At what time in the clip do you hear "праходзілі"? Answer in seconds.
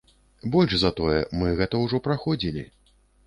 2.09-2.67